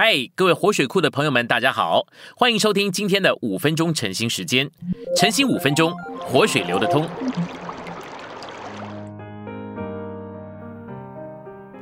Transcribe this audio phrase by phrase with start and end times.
[0.00, 2.06] 嗨，各位活水库的朋友们，大家好，
[2.36, 4.70] 欢迎收听今天的五分钟晨兴时间。
[5.16, 7.04] 晨兴五分钟，活水流得通。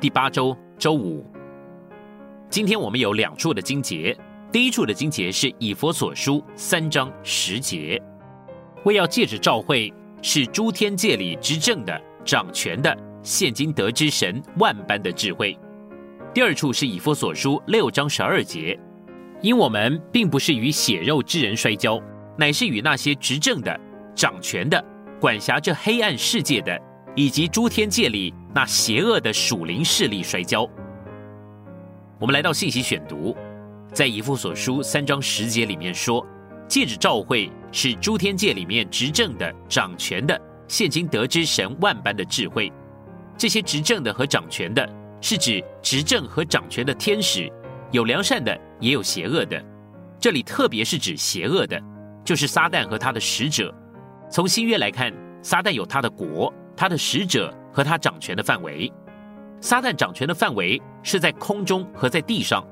[0.01, 1.27] 第八周周五，
[2.49, 4.17] 今天我们有两处的经节。
[4.51, 8.03] 第一处的经节是以佛所书三章十节，
[8.85, 9.93] 为要借着召会，
[10.23, 15.55] 是诸天界里执政的、掌权的，现今得知神万般的智慧。
[16.37, 18.79] 第二处是以弗所书六章十二节，
[19.41, 21.99] 因我们并不是与血肉之人摔跤，
[22.37, 23.81] 乃是与那些执政的、
[24.15, 24.85] 掌权的、
[25.19, 26.79] 管辖这黑暗世界的，
[27.15, 30.69] 以及诸天界里那邪恶的属灵势力摔跤。
[32.19, 33.35] 我们来到信息选读，
[33.95, 36.23] 在以弗所书三章十节里面说，
[36.69, 42.71] 借着召会是诸天界里面执政的、掌权的，现今得知神万般的智慧。
[43.39, 44.87] 这些执政的和掌权的。
[45.21, 47.51] 是指执政和掌权的天使，
[47.91, 49.63] 有良善的，也有邪恶的。
[50.19, 51.81] 这里特别是指邪恶的，
[52.25, 53.75] 就是撒旦和他的使者。
[54.31, 58.93] 从新约来看，撒旦有他的国、他的使者和他掌权的范围。
[59.61, 62.67] 撒旦掌权的范围是在空中和在地上。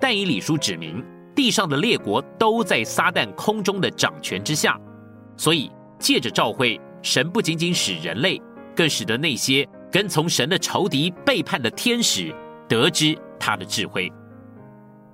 [0.00, 4.78] 但以理书指明，地上的列国都在撒旦空中的掌权之下。
[5.36, 8.40] 所以借着召会，神不仅仅使人类，
[8.74, 9.66] 更使得那些。
[9.90, 12.34] 跟从神的仇敌背叛的天使
[12.68, 14.12] 得知他的智慧。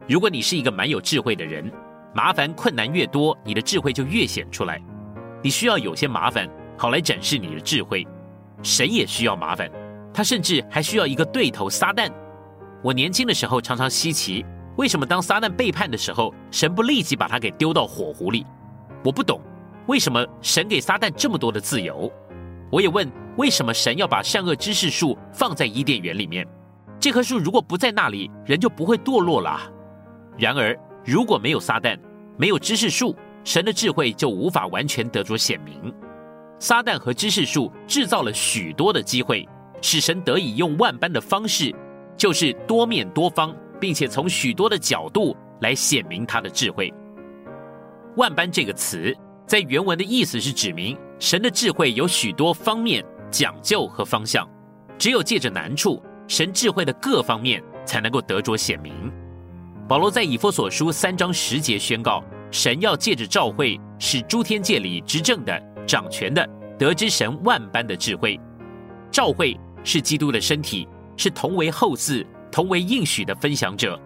[0.06, 1.72] 如果你是一个蛮有智慧的人，
[2.14, 4.80] 麻烦困难越多，你的智慧就越显出来。
[5.42, 8.06] 你需要有些麻烦，好来展示你的智慧。
[8.62, 9.70] 神也需要麻烦，
[10.12, 12.10] 他甚至还需要一个对头撒旦。
[12.82, 14.44] 我年轻的时候常常稀奇，
[14.76, 18.46] 为什么当撒旦背叛的时候，神不立即把他给丢到火湖里？
[19.04, 19.40] 我不懂，
[19.86, 22.10] 为什么神给撒旦这么多的自由？
[22.70, 23.10] 我也问。
[23.36, 26.46] 为什么神要把善恶知识树放在伊甸园里面？
[26.98, 29.60] 这棵树如果不在那里，人就不会堕落了。
[30.38, 31.98] 然而，如果没有撒旦，
[32.38, 35.94] 没有知识树，神的智慧就无法完全得着显明。
[36.58, 39.46] 撒旦和知识树制造了许多的机会，
[39.82, 41.70] 使神得以用万般的方式，
[42.16, 46.90] 就是多面多方，并且从许多的角度来显明他的智慧。
[48.16, 49.14] 万般这个词
[49.46, 53.04] 在原文的意思是指明神的智慧有许多方面。
[53.28, 54.48] 讲究和方向，
[54.96, 59.12] 只有借着难处，神智慧的各方面才能够得着显明。
[59.88, 62.22] 保罗在以弗所书三章十节宣告，
[62.52, 68.40] 神要借着召会，使诸天界里执政的、掌权的得知神万般的智慧。
[69.10, 74.00] 召会是基督的身体，是同为后嗣、同为应许的分享者。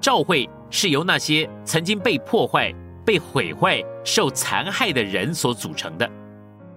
[0.00, 2.74] 召会是由那些曾经被破坏、
[3.06, 6.10] 被毁坏、受残害的人所组成的。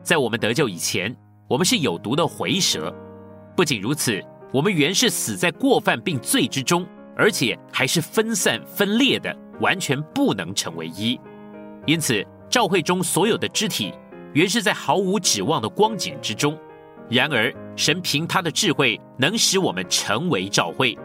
[0.03, 1.15] 在我们得救以前。
[1.47, 2.93] 我们是有毒的回蛇，
[3.55, 4.23] 不仅如此，
[4.53, 11.19] 我们原是死在过犯并罪之中，而且还是分散分裂的，完全不能成为一。
[11.88, 13.91] 因此，教会中所有的肢体
[14.33, 16.55] 原是在毫无指望的光景之中。
[17.09, 20.95] 然而，神凭他的智慧，能使我们成为教会。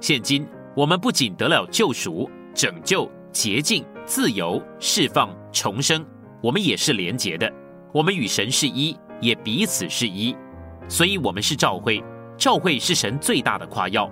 [0.00, 0.46] 现今，
[0.76, 6.06] 我们不仅得了救赎、拯救、洁净、自由、释放、重生，
[6.40, 7.52] 我们也是连结的。
[7.92, 8.96] 我们与神是一。
[9.20, 10.34] 也彼此是一，
[10.88, 12.02] 所以我们是召会。
[12.38, 14.10] 召会是神最大的夸耀。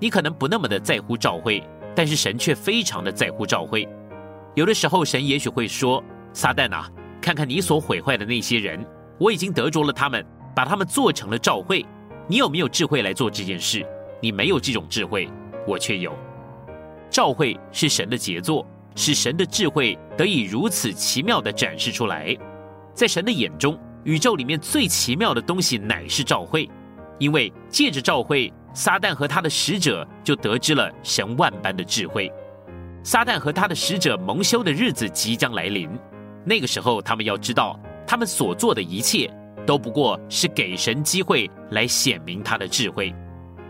[0.00, 1.62] 你可能不那么的在乎召会，
[1.94, 3.86] 但是神却非常的在乎召会。
[4.54, 6.02] 有的时候，神也许会说
[6.32, 6.90] ：“撒旦啊，
[7.20, 8.82] 看看你所毁坏的那些人，
[9.18, 10.24] 我已经得着了他们，
[10.56, 11.84] 把他们做成了召会。
[12.26, 13.84] 你有没有智慧来做这件事？
[14.22, 15.28] 你没有这种智慧，
[15.66, 16.16] 我却有。
[17.10, 22.34] 召会是神的杰作，使神的智慧得以如此奇妙的展示出来，
[22.98, 23.78] 在神的眼中。
[24.02, 26.68] 宇宙里面最奇妙的东西乃是召会，
[27.18, 32.32] 因为借着召会，撒旦和他的使者就得知了神万般的智慧。
[33.04, 35.88] 撒旦和他的使者蒙羞的日子即将来临，
[36.44, 39.30] 那个时候他们要知道，他们所做的一切
[39.66, 43.14] 都不过是给神机会来显明他的智慧。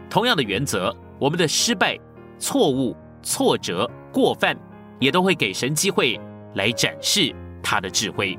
[0.09, 1.99] 同样的原则，我们的失败、
[2.38, 4.56] 错误、挫折、过犯，
[5.00, 6.19] 也都会给神机会
[6.55, 8.38] 来展示他的智慧。